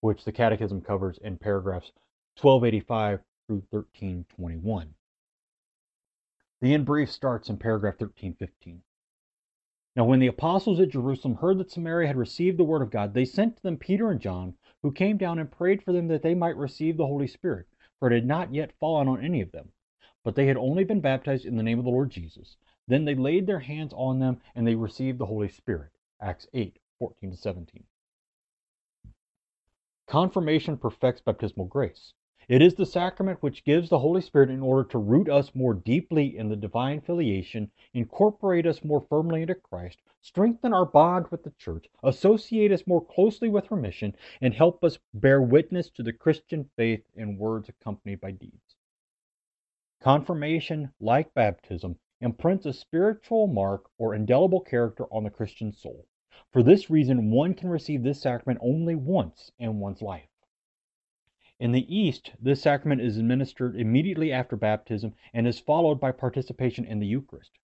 which 0.00 0.24
the 0.24 0.32
Catechism 0.32 0.80
covers 0.80 1.18
in 1.18 1.36
paragraphs 1.36 1.92
1285 2.40 3.20
through 3.46 3.64
1321. 3.68 4.94
The 6.62 6.72
in 6.72 6.84
brief 6.84 7.10
starts 7.10 7.50
in 7.50 7.58
paragraph 7.58 8.00
1315. 8.00 8.82
Now, 9.94 10.06
when 10.06 10.18
the 10.18 10.28
apostles 10.28 10.80
at 10.80 10.88
Jerusalem 10.88 11.34
heard 11.34 11.58
that 11.58 11.70
Samaria 11.70 12.06
had 12.06 12.16
received 12.16 12.58
the 12.58 12.64
word 12.64 12.80
of 12.80 12.90
God, 12.90 13.12
they 13.12 13.26
sent 13.26 13.56
to 13.56 13.62
them 13.62 13.76
Peter 13.76 14.10
and 14.10 14.22
John, 14.22 14.54
who 14.82 14.90
came 14.90 15.18
down 15.18 15.38
and 15.38 15.52
prayed 15.52 15.82
for 15.82 15.92
them 15.92 16.08
that 16.08 16.22
they 16.22 16.34
might 16.34 16.56
receive 16.56 16.96
the 16.96 17.06
Holy 17.06 17.26
Spirit, 17.26 17.66
for 17.98 18.10
it 18.10 18.14
had 18.14 18.26
not 18.26 18.54
yet 18.54 18.72
fallen 18.80 19.06
on 19.06 19.22
any 19.22 19.42
of 19.42 19.52
them, 19.52 19.70
but 20.28 20.34
they 20.34 20.44
had 20.44 20.58
only 20.58 20.84
been 20.84 21.00
baptized 21.00 21.46
in 21.46 21.56
the 21.56 21.62
name 21.62 21.78
of 21.78 21.86
the 21.86 21.90
Lord 21.90 22.10
Jesus. 22.10 22.58
Then 22.86 23.06
they 23.06 23.14
laid 23.14 23.46
their 23.46 23.60
hands 23.60 23.94
on 23.96 24.18
them 24.18 24.42
and 24.54 24.66
they 24.66 24.74
received 24.74 25.16
the 25.16 25.24
Holy 25.24 25.48
Spirit. 25.48 25.90
Acts 26.20 26.46
8 26.52 26.78
14 26.98 27.30
to 27.30 27.36
17. 27.38 27.84
Confirmation 30.06 30.76
perfects 30.76 31.22
baptismal 31.22 31.64
grace. 31.64 32.12
It 32.46 32.60
is 32.60 32.74
the 32.74 32.84
sacrament 32.84 33.42
which 33.42 33.64
gives 33.64 33.88
the 33.88 34.00
Holy 34.00 34.20
Spirit 34.20 34.50
in 34.50 34.60
order 34.60 34.86
to 34.90 34.98
root 34.98 35.30
us 35.30 35.54
more 35.54 35.72
deeply 35.72 36.36
in 36.36 36.50
the 36.50 36.56
divine 36.56 37.00
filiation, 37.00 37.70
incorporate 37.94 38.66
us 38.66 38.84
more 38.84 39.00
firmly 39.08 39.40
into 39.40 39.54
Christ, 39.54 40.02
strengthen 40.20 40.74
our 40.74 40.84
bond 40.84 41.28
with 41.30 41.42
the 41.42 41.54
church, 41.56 41.86
associate 42.02 42.70
us 42.70 42.86
more 42.86 43.02
closely 43.02 43.48
with 43.48 43.68
her 43.68 43.76
mission, 43.76 44.14
and 44.42 44.52
help 44.52 44.84
us 44.84 44.98
bear 45.14 45.40
witness 45.40 45.88
to 45.88 46.02
the 46.02 46.12
Christian 46.12 46.68
faith 46.76 47.04
in 47.14 47.38
words 47.38 47.70
accompanied 47.70 48.20
by 48.20 48.32
deeds. 48.32 48.76
Confirmation, 50.00 50.92
like 51.00 51.34
baptism, 51.34 51.98
imprints 52.20 52.66
a 52.66 52.72
spiritual 52.72 53.48
mark 53.48 53.90
or 53.98 54.14
indelible 54.14 54.60
character 54.60 55.06
on 55.12 55.24
the 55.24 55.30
Christian 55.30 55.72
soul. 55.72 56.06
For 56.52 56.62
this 56.62 56.88
reason, 56.88 57.30
one 57.30 57.54
can 57.54 57.68
receive 57.68 58.02
this 58.02 58.20
sacrament 58.20 58.60
only 58.62 58.94
once 58.94 59.50
in 59.58 59.80
one's 59.80 60.00
life. 60.00 60.28
In 61.58 61.72
the 61.72 61.92
East, 61.92 62.30
this 62.40 62.62
sacrament 62.62 63.00
is 63.00 63.18
administered 63.18 63.74
immediately 63.74 64.32
after 64.32 64.54
baptism 64.54 65.14
and 65.32 65.48
is 65.48 65.58
followed 65.58 65.98
by 65.98 66.12
participation 66.12 66.84
in 66.84 67.00
the 67.00 67.06
Eucharist. 67.06 67.58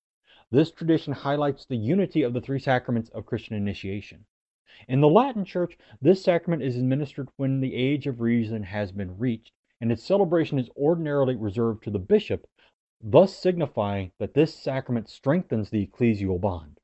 This 0.51 0.73
tradition 0.73 1.13
highlights 1.13 1.65
the 1.65 1.77
unity 1.77 2.23
of 2.23 2.33
the 2.33 2.41
three 2.41 2.59
sacraments 2.59 3.11
of 3.11 3.27
Christian 3.27 3.55
initiation. 3.55 4.27
In 4.89 5.01
the 5.01 5.09
Latin 5.09 5.45
Church, 5.45 5.79
this 6.03 6.25
sacrament 6.25 6.65
is 6.65 6.77
administered 6.77 7.29
when 7.37 7.61
the 7.61 7.77
age 7.77 8.09
of 8.09 8.21
reason 8.21 8.65
has 8.65 8.91
been 8.91 9.17
reached, 9.17 9.53
and 9.85 9.93
its 9.93 10.03
celebration 10.03 10.59
is 10.59 10.71
ordinarily 10.79 11.37
reserved 11.37 11.85
to 11.85 11.91
the 11.91 11.99
bishop, 11.99 12.47
thus 13.03 13.37
signifying 13.37 14.11
that 14.19 14.33
this 14.33 14.55
sacrament 14.55 15.11
strengthens 15.11 15.69
the 15.69 15.87
ecclesial 15.87 16.41
bond. 16.41 16.81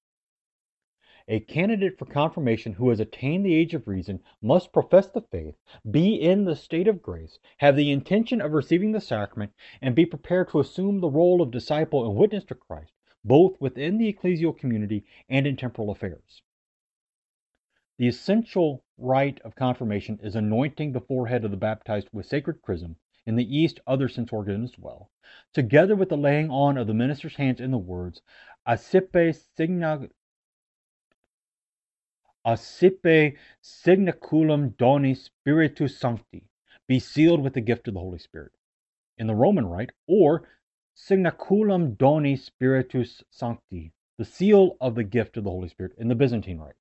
A 1.27 1.41
candidate 1.41 1.99
for 1.99 2.05
confirmation 2.05 2.75
who 2.75 2.91
has 2.91 3.01
attained 3.01 3.47
the 3.47 3.55
age 3.55 3.73
of 3.73 3.89
reason 3.89 4.21
must 4.43 4.75
profess 4.75 5.09
the 5.09 5.23
faith, 5.23 5.55
be 5.91 6.15
in 6.15 6.45
the 6.45 6.55
state 6.55 6.87
of 6.87 7.01
grace, 7.01 7.39
have 7.57 7.75
the 7.75 7.91
intention 7.91 8.43
of 8.43 8.53
receiving 8.53 8.93
the 8.93 9.01
sacrament, 9.01 9.55
and 9.81 9.95
be 9.95 10.05
prepared 10.05 10.51
to 10.51 10.61
assume 10.61 11.01
the 11.01 11.09
role 11.09 11.41
of 11.41 11.51
disciple 11.51 12.05
and 12.05 12.17
witness 12.17 12.45
to 12.45 12.55
Christ, 12.55 12.93
both 13.25 13.59
within 13.63 13.97
the 13.97 14.13
ecclesial 14.13 14.53
community 14.55 15.07
and 15.27 15.47
in 15.47 15.57
temporal 15.57 15.91
affairs. 15.91 16.43
The 17.97 18.09
essential 18.09 18.85
rite 19.01 19.41
of 19.41 19.55
confirmation 19.55 20.21
is 20.23 20.37
anointing 20.37 20.93
the 20.93 21.01
forehead 21.01 21.45
of 21.45 21.51
the 21.51 21.57
baptized 21.57 22.09
with 22.13 22.27
sacred 22.27 22.61
chrism, 22.63 22.97
in 23.27 23.37
the 23.37 23.57
East 23.57 23.81
other 23.87 24.09
sense 24.09 24.33
organs 24.33 24.73
as 24.73 24.79
well, 24.79 25.11
together 25.53 25.97
with 25.97 26.09
the 26.09 26.17
laying 26.17 26.51
on 26.51 26.77
of 26.77 26.87
the 26.87 26.95
minister's 26.95 27.37
hands 27.37 27.61
in 27.61 27.71
the 27.71 27.79
words, 27.79 28.23
Accipe 28.67 29.35
signa 29.57 30.09
Accipe 32.47 33.37
signaculum 33.63 34.77
doni 34.77 35.15
Spiritus 35.15 35.99
Sancti, 35.99 36.49
be 36.87 36.99
sealed 36.99 37.43
with 37.43 37.55
the 37.55 37.61
gift 37.61 37.87
of 37.89 37.95
the 37.95 38.01
Holy 38.01 38.19
Spirit. 38.19 38.53
In 39.19 39.27
the 39.27 39.35
Roman 39.35 39.67
Rite, 39.67 39.93
or 40.07 40.49
signaculum 40.97 41.97
doni 41.99 42.37
Spiritus 42.37 43.23
Sancti, 43.31 43.93
the 44.17 44.25
seal 44.25 44.77
of 44.81 44.95
the 44.95 45.05
gift 45.05 45.37
of 45.37 45.45
the 45.45 45.51
Holy 45.51 45.69
Spirit 45.69 45.93
in 45.99 46.09
the 46.09 46.15
Byzantine 46.15 46.59
Rite. 46.59 46.75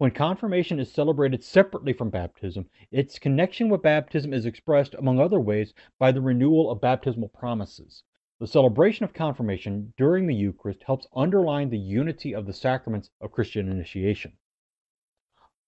When 0.00 0.12
confirmation 0.12 0.80
is 0.80 0.90
celebrated 0.90 1.44
separately 1.44 1.92
from 1.92 2.08
baptism, 2.08 2.70
its 2.90 3.18
connection 3.18 3.68
with 3.68 3.82
baptism 3.82 4.32
is 4.32 4.46
expressed, 4.46 4.94
among 4.94 5.20
other 5.20 5.38
ways, 5.38 5.74
by 5.98 6.10
the 6.10 6.22
renewal 6.22 6.70
of 6.70 6.80
baptismal 6.80 7.28
promises. 7.28 8.02
The 8.38 8.46
celebration 8.46 9.04
of 9.04 9.12
confirmation 9.12 9.92
during 9.98 10.26
the 10.26 10.34
Eucharist 10.34 10.84
helps 10.84 11.06
underline 11.14 11.68
the 11.68 11.78
unity 11.78 12.34
of 12.34 12.46
the 12.46 12.54
sacraments 12.54 13.10
of 13.20 13.30
Christian 13.30 13.70
initiation. 13.70 14.38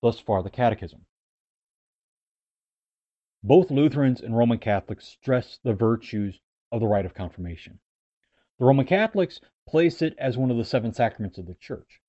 Thus 0.01 0.19
far, 0.19 0.43
the 0.43 0.49
Catechism. 0.49 1.05
Both 3.43 3.71
Lutherans 3.71 4.23
and 4.23 4.35
Roman 4.35 4.61
Catholics 4.61 5.09
stress 5.09 5.59
the 5.63 5.75
virtues 5.75 6.41
of 6.71 6.81
the 6.81 6.89
rite 6.89 7.05
of 7.05 7.13
confirmation. 7.13 7.81
The 8.59 8.65
Roman 8.65 8.87
Catholics 8.87 9.43
place 9.69 10.01
it 10.01 10.15
as 10.17 10.39
one 10.39 10.51
of 10.51 10.57
the 10.57 10.65
seven 10.65 10.95
sacraments 10.95 11.37
of 11.37 11.45
the 11.45 11.55
Church. 11.57 12.01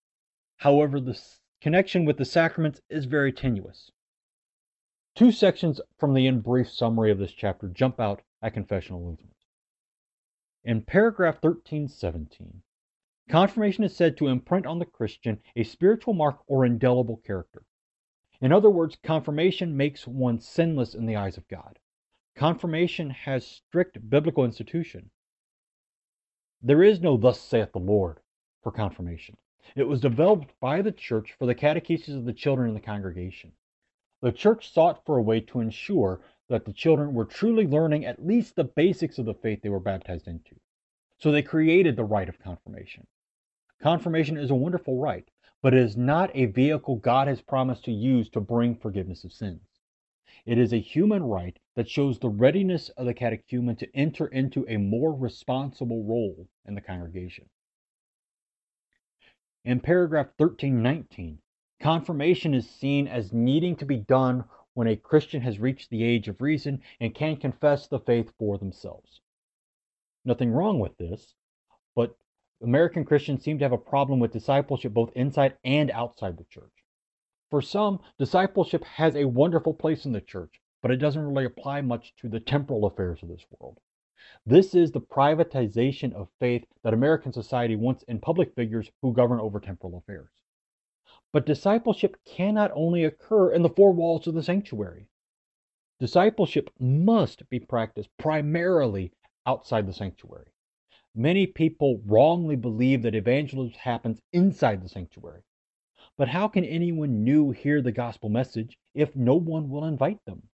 However, 0.55 1.01
the 1.01 1.19
connection 1.63 2.03
with 2.03 2.17
the 2.17 2.25
sacraments 2.25 2.81
is 2.89 3.05
very 3.05 3.31
tenuous. 3.31 3.89
Two 5.15 5.31
sections 5.31 5.79
from 5.97 6.13
the 6.13 6.27
in 6.27 6.41
brief 6.41 6.69
summary 6.69 7.09
of 7.09 7.17
this 7.17 7.31
chapter 7.31 7.69
jump 7.69 8.01
out 8.01 8.21
at 8.41 8.53
confessional 8.53 8.99
Lutherans. 8.99 9.47
In 10.65 10.81
paragraph 10.81 11.35
1317, 11.35 12.63
confirmation 13.29 13.85
is 13.85 13.95
said 13.95 14.17
to 14.17 14.27
imprint 14.27 14.65
on 14.65 14.79
the 14.79 14.85
Christian 14.85 15.39
a 15.55 15.63
spiritual 15.63 16.13
mark 16.13 16.39
or 16.47 16.65
indelible 16.65 17.21
character. 17.25 17.63
In 18.41 18.51
other 18.51 18.69
words, 18.69 18.97
confirmation 19.01 19.77
makes 19.77 20.05
one 20.05 20.41
sinless 20.41 20.93
in 20.93 21.05
the 21.05 21.15
eyes 21.15 21.37
of 21.37 21.47
God. 21.47 21.79
Confirmation 22.35 23.09
has 23.09 23.47
strict 23.47 24.09
biblical 24.09 24.43
institution. 24.43 25.11
There 26.61 26.83
is 26.83 26.99
no 26.99 27.15
thus 27.15 27.39
saith 27.39 27.71
the 27.71 27.79
Lord 27.79 28.19
for 28.61 28.73
confirmation. 28.73 29.37
It 29.75 29.87
was 29.87 30.01
developed 30.01 30.53
by 30.59 30.81
the 30.81 30.91
church 30.91 31.33
for 31.33 31.45
the 31.45 31.55
catechesis 31.55 32.15
of 32.15 32.25
the 32.25 32.33
children 32.33 32.69
in 32.69 32.73
the 32.73 32.81
congregation. 32.81 33.53
The 34.21 34.31
church 34.31 34.71
sought 34.71 35.05
for 35.05 35.17
a 35.17 35.21
way 35.21 35.41
to 35.41 35.59
ensure 35.59 36.21
that 36.49 36.65
the 36.65 36.73
children 36.73 37.13
were 37.13 37.25
truly 37.25 37.65
learning 37.65 38.05
at 38.05 38.25
least 38.25 38.55
the 38.55 38.63
basics 38.63 39.17
of 39.17 39.25
the 39.25 39.33
faith 39.33 39.61
they 39.61 39.69
were 39.69 39.79
baptized 39.79 40.27
into. 40.27 40.55
So 41.17 41.31
they 41.31 41.41
created 41.41 41.95
the 41.95 42.03
rite 42.03 42.29
of 42.29 42.39
confirmation. 42.39 43.07
Confirmation 43.81 44.37
is 44.37 44.51
a 44.51 44.55
wonderful 44.55 44.99
rite, 44.99 45.31
but 45.61 45.73
it 45.73 45.79
is 45.79 45.97
not 45.97 46.31
a 46.33 46.45
vehicle 46.45 46.97
God 46.97 47.27
has 47.27 47.41
promised 47.41 47.85
to 47.85 47.91
use 47.91 48.29
to 48.29 48.41
bring 48.41 48.75
forgiveness 48.75 49.23
of 49.23 49.33
sins. 49.33 49.61
It 50.45 50.57
is 50.57 50.73
a 50.73 50.79
human 50.79 51.23
rite 51.23 51.59
that 51.75 51.89
shows 51.89 52.19
the 52.19 52.29
readiness 52.29 52.89
of 52.89 53.05
the 53.05 53.13
catechumen 53.13 53.77
to 53.77 53.95
enter 53.95 54.27
into 54.27 54.65
a 54.67 54.77
more 54.77 55.13
responsible 55.13 56.03
role 56.03 56.47
in 56.65 56.75
the 56.75 56.81
congregation. 56.81 57.49
In 59.65 59.79
paragraph 59.79 60.27
1319, 60.35 61.39
confirmation 61.79 62.53
is 62.53 62.69
seen 62.69 63.07
as 63.07 63.31
needing 63.31 63.77
to 63.77 63.85
be 63.85 63.95
done 63.95 64.43
when 64.73 64.87
a 64.87 64.97
Christian 64.97 65.41
has 65.41 65.57
reached 65.57 65.89
the 65.89 66.03
age 66.03 66.27
of 66.27 66.41
reason 66.41 66.81
and 66.99 67.15
can 67.15 67.37
confess 67.37 67.87
the 67.87 67.99
faith 67.99 68.33
for 68.37 68.57
themselves. 68.57 69.21
Nothing 70.25 70.51
wrong 70.51 70.79
with 70.79 70.97
this, 70.97 71.35
but 71.95 72.17
American 72.61 73.05
Christians 73.05 73.41
seem 73.41 73.57
to 73.59 73.63
have 73.63 73.71
a 73.71 73.77
problem 73.77 74.19
with 74.19 74.33
discipleship 74.33 74.93
both 74.93 75.15
inside 75.15 75.57
and 75.63 75.89
outside 75.91 76.37
the 76.37 76.43
church. 76.45 76.83
For 77.49 77.61
some, 77.61 78.01
discipleship 78.19 78.83
has 78.83 79.15
a 79.15 79.29
wonderful 79.29 79.73
place 79.73 80.05
in 80.05 80.11
the 80.11 80.19
church, 80.19 80.59
but 80.81 80.91
it 80.91 80.97
doesn't 80.97 81.25
really 81.25 81.45
apply 81.45 81.79
much 81.79 82.13
to 82.17 82.27
the 82.27 82.41
temporal 82.41 82.85
affairs 82.85 83.23
of 83.23 83.29
this 83.29 83.45
world. 83.57 83.79
This 84.45 84.73
is 84.73 84.91
the 84.91 85.01
privatization 85.01 86.13
of 86.13 86.29
faith 86.39 86.65
that 86.83 86.93
American 86.93 87.33
society 87.33 87.75
wants 87.75 88.03
in 88.03 88.19
public 88.19 88.53
figures 88.55 88.91
who 89.01 89.13
govern 89.13 89.39
over 89.39 89.59
temporal 89.59 89.97
affairs. 89.97 90.29
But 91.31 91.45
discipleship 91.45 92.17
cannot 92.25 92.71
only 92.73 93.03
occur 93.03 93.51
in 93.51 93.63
the 93.63 93.69
four 93.69 93.91
walls 93.91 94.27
of 94.27 94.33
the 94.33 94.43
sanctuary. 94.43 95.07
Discipleship 95.99 96.69
must 96.79 97.49
be 97.49 97.59
practiced 97.59 98.09
primarily 98.17 99.11
outside 99.45 99.87
the 99.87 99.93
sanctuary. 99.93 100.51
Many 101.15 101.47
people 101.47 102.01
wrongly 102.05 102.55
believe 102.55 103.01
that 103.03 103.15
evangelism 103.15 103.73
happens 103.79 104.21
inside 104.31 104.81
the 104.81 104.89
sanctuary. 104.89 105.43
But 106.17 106.29
how 106.29 106.47
can 106.47 106.65
anyone 106.65 107.23
new 107.23 107.51
hear 107.51 107.81
the 107.81 107.91
gospel 107.91 108.29
message 108.29 108.77
if 108.93 109.15
no 109.15 109.35
one 109.35 109.69
will 109.69 109.85
invite 109.85 110.23
them? 110.25 110.49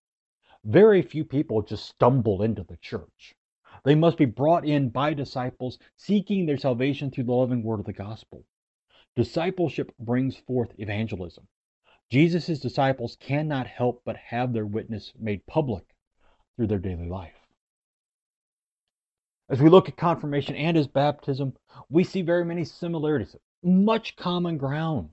Very 0.64 1.02
few 1.02 1.26
people 1.26 1.62
just 1.62 1.86
stumble 1.86 2.42
into 2.42 2.64
the 2.64 2.78
church. 2.78 3.36
They 3.84 3.96
must 3.96 4.18
be 4.18 4.26
brought 4.26 4.66
in 4.66 4.90
by 4.90 5.14
disciples 5.14 5.80
seeking 5.96 6.46
their 6.46 6.58
salvation 6.58 7.12
through 7.12 7.26
the 7.26 7.34
loving 7.34 7.64
word 7.64 7.80
of 7.80 7.86
the 7.86 7.94
gospel. 7.94 8.46
Discipleship 9.16 9.94
brings 10.00 10.38
forth 10.38 10.74
evangelism. 10.78 11.48
Jesus' 12.10 12.60
disciples 12.60 13.18
cannot 13.20 13.68
help 13.68 14.02
but 14.04 14.18
have 14.18 14.54
their 14.54 14.66
witness 14.66 15.14
made 15.20 15.46
public 15.46 15.84
through 16.56 16.68
their 16.68 16.80
daily 16.80 17.08
life. 17.08 17.36
As 19.50 19.62
we 19.62 19.70
look 19.70 19.90
at 19.90 19.98
confirmation 19.98 20.56
and 20.56 20.78
his 20.78 20.88
baptism, 20.88 21.56
we 21.90 22.04
see 22.04 22.22
very 22.22 22.46
many 22.46 22.66
similarities, 22.66 23.36
much 23.64 24.16
common 24.16 24.58
ground. 24.58 25.10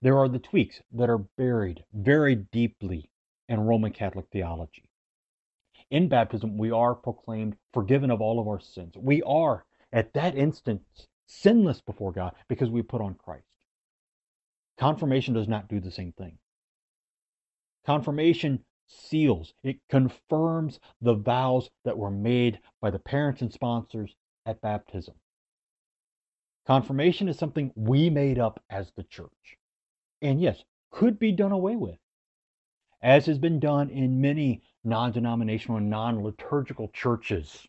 There 0.00 0.18
are 0.18 0.28
the 0.28 0.38
tweaks 0.38 0.80
that 0.92 1.10
are 1.10 1.18
buried 1.18 1.84
very 1.92 2.34
deeply 2.36 3.10
in 3.48 3.60
Roman 3.60 3.92
Catholic 3.92 4.26
theology. 4.30 4.84
In 5.92 6.08
baptism, 6.08 6.56
we 6.56 6.70
are 6.70 6.94
proclaimed 6.94 7.54
forgiven 7.74 8.10
of 8.10 8.22
all 8.22 8.40
of 8.40 8.48
our 8.48 8.60
sins. 8.60 8.94
We 8.96 9.22
are, 9.24 9.66
at 9.92 10.14
that 10.14 10.34
instance, 10.34 11.06
sinless 11.26 11.82
before 11.82 12.12
God 12.12 12.34
because 12.48 12.70
we 12.70 12.80
put 12.80 13.02
on 13.02 13.14
Christ. 13.14 13.44
Confirmation 14.78 15.34
does 15.34 15.48
not 15.48 15.68
do 15.68 15.80
the 15.80 15.90
same 15.90 16.12
thing. 16.12 16.38
Confirmation 17.84 18.64
seals, 18.86 19.52
it 19.62 19.80
confirms 19.90 20.80
the 21.02 21.14
vows 21.14 21.68
that 21.84 21.98
were 21.98 22.10
made 22.10 22.58
by 22.80 22.90
the 22.90 22.98
parents 22.98 23.42
and 23.42 23.52
sponsors 23.52 24.16
at 24.46 24.62
baptism. 24.62 25.14
Confirmation 26.66 27.28
is 27.28 27.36
something 27.36 27.70
we 27.74 28.08
made 28.08 28.38
up 28.38 28.62
as 28.70 28.90
the 28.96 29.02
church. 29.02 29.58
And 30.22 30.40
yes, 30.40 30.64
could 30.90 31.18
be 31.18 31.32
done 31.32 31.52
away 31.52 31.76
with, 31.76 31.98
as 33.02 33.26
has 33.26 33.38
been 33.38 33.58
done 33.58 33.90
in 33.90 34.20
many 34.20 34.62
non 34.84 35.12
denominational 35.12 35.78
and 35.78 35.90
non 35.90 36.22
liturgical 36.22 36.88
churches 36.88 37.66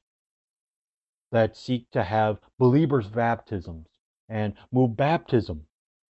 that 1.31 1.57
seek 1.57 1.89
to 1.91 2.03
have 2.03 2.39
believers' 2.59 3.07
baptisms 3.07 3.87
and 4.29 4.53
move 4.71 4.95
baptism 4.95 5.65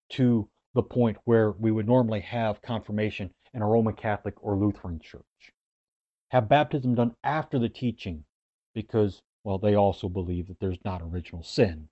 to 0.09 0.49
the 0.73 0.83
point 0.83 1.17
where 1.25 1.51
we 1.51 1.71
would 1.71 1.87
normally 1.87 2.19
have 2.21 2.61
confirmation 2.61 3.33
in 3.53 3.61
a 3.61 3.67
Roman 3.67 3.95
Catholic 3.95 4.35
or 4.43 4.57
Lutheran 4.57 4.99
church. 4.99 5.23
Have 6.29 6.49
baptism 6.49 6.95
done 6.95 7.15
after 7.23 7.59
the 7.59 7.69
teaching 7.69 8.25
because, 8.73 9.21
well, 9.43 9.59
they 9.59 9.75
also 9.75 10.09
believe 10.09 10.47
that 10.47 10.59
there's 10.59 10.83
not 10.83 11.01
original 11.01 11.43
sin 11.43 11.89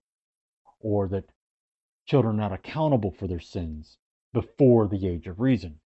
or 0.79 1.07
that 1.09 1.31
children 2.05 2.35
are 2.35 2.49
not 2.49 2.53
accountable 2.53 3.11
for 3.11 3.27
their 3.27 3.39
sins 3.39 3.97
before 4.33 4.87
the 4.87 5.07
age 5.07 5.27
of 5.27 5.39
reason. 5.39 5.80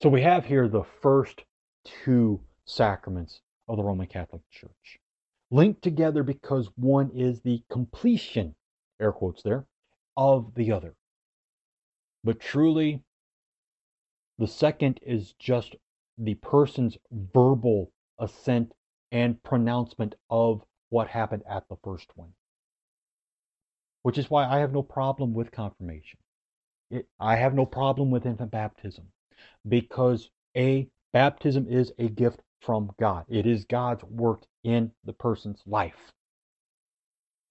So 0.00 0.08
we 0.08 0.22
have 0.22 0.44
here 0.44 0.68
the 0.68 0.84
first 0.84 1.42
two 1.84 2.40
sacraments 2.64 3.40
of 3.66 3.78
the 3.78 3.82
Roman 3.82 4.06
Catholic 4.06 4.42
Church 4.48 5.00
linked 5.50 5.82
together 5.82 6.22
because 6.22 6.70
one 6.76 7.10
is 7.10 7.40
the 7.40 7.64
completion, 7.68 8.54
air 9.00 9.10
quotes 9.10 9.42
there, 9.42 9.66
of 10.16 10.54
the 10.54 10.70
other. 10.70 10.94
But 12.22 12.38
truly, 12.38 13.02
the 14.38 14.46
second 14.46 15.00
is 15.02 15.32
just 15.32 15.74
the 16.16 16.34
person's 16.34 16.96
verbal 17.10 17.90
assent 18.20 18.74
and 19.10 19.42
pronouncement 19.42 20.14
of 20.30 20.62
what 20.90 21.08
happened 21.08 21.42
at 21.48 21.68
the 21.68 21.76
first 21.82 22.16
one. 22.16 22.34
Which 24.02 24.16
is 24.18 24.30
why 24.30 24.46
I 24.46 24.60
have 24.60 24.72
no 24.72 24.82
problem 24.84 25.34
with 25.34 25.50
confirmation. 25.50 26.20
It, 26.88 27.08
I 27.18 27.34
have 27.34 27.52
no 27.52 27.66
problem 27.66 28.12
with 28.12 28.26
infant 28.26 28.52
baptism 28.52 29.10
because 29.68 30.30
A, 30.56 30.88
baptism 31.12 31.66
is 31.68 31.92
a 31.98 32.08
gift 32.08 32.40
from 32.60 32.90
God, 32.98 33.24
it 33.28 33.46
is 33.46 33.64
God's 33.64 34.04
work 34.04 34.42
in 34.64 34.90
the 35.04 35.12
person's 35.12 35.62
life. 35.66 36.12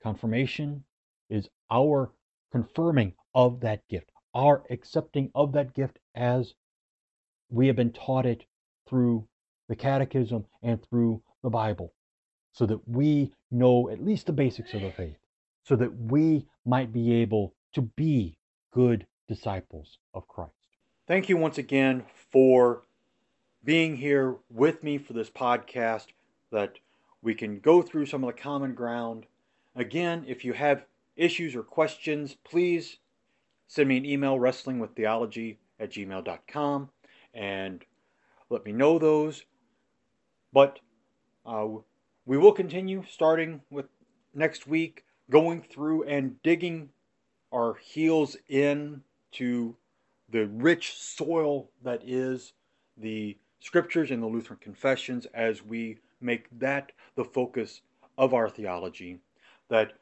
Confirmation 0.04 0.84
is 1.30 1.50
our 1.72 2.12
confirming 2.52 3.14
of 3.34 3.60
that 3.62 3.88
gift, 3.88 4.12
our 4.34 4.64
accepting 4.70 5.32
of 5.36 5.52
that 5.54 5.74
gift 5.74 6.00
as 6.16 6.54
we 7.50 7.68
have 7.68 7.76
been 7.76 7.94
taught 7.94 8.26
it 8.26 8.46
through 8.88 9.28
the 9.70 9.76
catechism 9.76 10.46
and 10.62 10.82
through 10.84 11.22
the 11.44 11.50
Bible 11.50 11.94
so 12.58 12.66
that 12.66 12.88
we 12.88 13.32
know 13.52 13.90
at 13.90 14.04
least 14.04 14.26
the 14.26 14.34
basics 14.34 14.74
of 14.74 14.82
the 14.82 14.92
faith, 14.92 15.18
so 15.64 15.76
that 15.76 15.96
we 15.96 16.46
might 16.66 16.92
be 16.92 17.14
able 17.14 17.54
to 17.74 17.82
be 17.82 18.36
good 18.74 19.06
disciples 19.28 20.00
of 20.14 20.28
Christ. 20.28 20.57
Thank 21.08 21.30
you 21.30 21.38
once 21.38 21.58
again 21.58 22.04
for 22.34 22.84
being 23.64 23.96
here 23.96 24.36
with 24.50 24.84
me 24.84 24.98
for 24.98 25.14
this 25.14 25.30
podcast 25.30 26.08
that 26.52 26.80
we 27.22 27.34
can 27.34 27.62
go 27.62 27.82
through 27.82 28.08
some 28.08 28.26
of 28.26 28.36
the 28.36 28.42
common 28.42 28.74
ground. 28.74 29.26
Again, 29.74 30.26
if 30.28 30.44
you 30.44 30.52
have 30.52 30.84
issues 31.16 31.56
or 31.56 31.64
questions, 31.64 32.36
please 32.44 32.98
send 33.70 33.88
me 33.88 33.96
an 33.96 34.06
email, 34.06 34.38
wrestlingwiththeology 34.38 35.56
at 35.80 35.92
gmail.com 35.92 36.90
and 37.34 37.86
let 38.50 38.66
me 38.66 38.74
know 38.74 39.00
those. 39.00 39.46
But 40.52 40.82
uh, 41.46 41.68
we 42.26 42.38
will 42.38 42.52
continue 42.52 43.06
starting 43.10 43.62
with 43.70 43.86
next 44.36 44.68
week, 44.68 45.06
going 45.30 45.62
through 45.62 46.04
and 46.04 46.44
digging 46.44 46.90
our 47.54 47.76
heels 47.76 48.36
in 48.50 49.04
to 49.32 49.78
the 50.30 50.48
rich 50.48 50.94
soil 50.94 51.70
that 51.84 52.02
is 52.06 52.54
the 52.98 53.38
scriptures 53.60 54.12
and 54.12 54.22
the 54.22 54.28
Lutheran 54.28 54.60
confessions 54.62 55.26
as 55.34 55.64
we 55.64 56.00
make 56.22 56.48
that 56.60 56.92
the 57.16 57.24
focus 57.24 57.82
of 58.18 58.34
our 58.34 58.50
theology, 58.50 59.20
that 59.70 59.94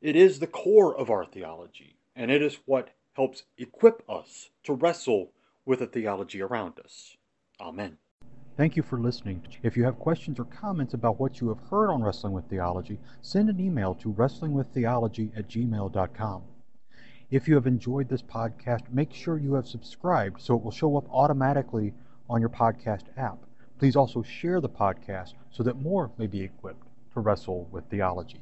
it 0.00 0.16
is 0.16 0.38
the 0.38 0.46
core 0.46 0.96
of 0.96 1.10
our 1.10 1.24
theology, 1.24 1.96
and 2.16 2.30
it 2.30 2.42
is 2.42 2.58
what 2.66 2.90
helps 3.14 3.44
equip 3.58 4.02
us 4.08 4.50
to 4.64 4.72
wrestle 4.72 5.32
with 5.64 5.80
the 5.80 5.86
theology 5.86 6.40
around 6.40 6.78
us. 6.82 7.16
Amen. 7.60 7.98
Thank 8.56 8.76
you 8.76 8.82
for 8.82 8.98
listening. 8.98 9.42
If 9.62 9.76
you 9.76 9.84
have 9.84 9.98
questions 9.98 10.38
or 10.38 10.44
comments 10.44 10.94
about 10.94 11.18
what 11.20 11.40
you 11.40 11.48
have 11.48 11.60
heard 11.70 11.90
on 11.90 12.02
Wrestling 12.02 12.32
with 12.32 12.44
Theology, 12.46 12.98
send 13.22 13.48
an 13.48 13.60
email 13.60 13.94
to 13.96 14.12
wrestlingwiththeology 14.12 15.36
at 15.36 15.48
gmail.com. 15.48 16.42
If 17.30 17.46
you 17.46 17.54
have 17.54 17.68
enjoyed 17.68 18.08
this 18.08 18.22
podcast, 18.22 18.90
make 18.90 19.14
sure 19.14 19.38
you 19.38 19.54
have 19.54 19.68
subscribed 19.68 20.40
so 20.40 20.56
it 20.56 20.64
will 20.64 20.72
show 20.72 20.96
up 20.96 21.04
automatically 21.12 21.94
on 22.28 22.40
your 22.40 22.50
podcast 22.50 23.04
app. 23.16 23.38
Please 23.78 23.94
also 23.94 24.20
share 24.20 24.60
the 24.60 24.68
podcast 24.68 25.34
so 25.52 25.62
that 25.62 25.80
more 25.80 26.10
may 26.18 26.26
be 26.26 26.40
equipped 26.40 26.88
to 27.14 27.20
wrestle 27.20 27.68
with 27.70 27.84
theology. 27.84 28.40